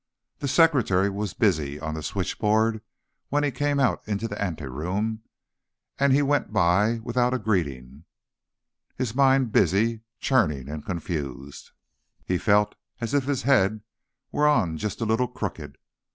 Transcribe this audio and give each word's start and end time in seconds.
The 0.39 0.47
secretary 0.47 1.11
was 1.11 1.35
busy 1.35 1.79
on 1.79 1.93
the 1.93 2.01
switchboard 2.01 2.81
when 3.29 3.43
he 3.43 3.51
came 3.51 3.79
out 3.79 4.01
into 4.07 4.27
the 4.27 4.41
anteroom, 4.41 5.21
and 5.99 6.11
he 6.11 6.23
went 6.23 6.51
by 6.51 6.97
without 7.03 7.35
a 7.35 7.37
greeting, 7.37 8.05
his 8.95 9.13
mind 9.13 9.51
busy, 9.51 10.01
churning 10.19 10.67
and 10.69 10.83
confused. 10.83 11.69
He 12.25 12.39
felt 12.39 12.73
as 12.99 13.13
if 13.13 13.25
his 13.25 13.43
head 13.43 13.81
were 14.31 14.47
on 14.47 14.75
just 14.75 15.01
a 15.01 15.05
little 15.05 15.27
crooked. 15.27 15.77